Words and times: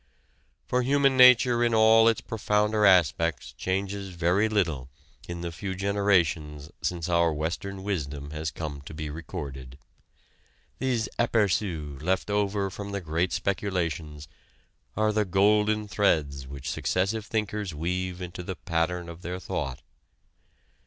For 0.65 0.81
human 0.81 1.15
nature 1.15 1.63
in 1.63 1.75
all 1.75 2.07
its 2.07 2.21
profounder 2.21 2.87
aspects 2.87 3.53
changes 3.53 4.15
very 4.15 4.49
little 4.49 4.89
in 5.27 5.41
the 5.41 5.51
few 5.51 5.75
generations 5.75 6.71
since 6.81 7.07
our 7.07 7.31
Western 7.31 7.83
wisdom 7.83 8.31
has 8.31 8.49
come 8.49 8.81
to 8.87 8.95
be 8.95 9.11
recorded. 9.11 9.77
These 10.79 11.07
aperçus 11.19 12.01
left 12.01 12.31
over 12.31 12.71
from 12.71 12.93
the 12.93 13.01
great 13.01 13.31
speculations 13.31 14.27
are 14.97 15.13
the 15.13 15.23
golden 15.23 15.87
threads 15.87 16.47
which 16.47 16.71
successive 16.71 17.27
thinkers 17.27 17.75
weave 17.75 18.23
into 18.23 18.41
the 18.41 18.55
pattern 18.55 19.07
of 19.07 19.21
their 19.21 19.39
thought. 19.39 19.83